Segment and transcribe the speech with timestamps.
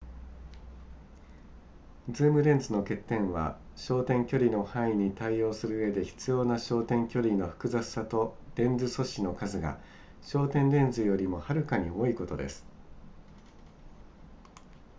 [2.09, 9.77] ズームレンズの欠点は焦点距離の範囲に対応するうえで必要な焦点距離の複雑さとレンズ素子の数が
[10.23, 12.65] 焦点レンズよりもはるかに多いことです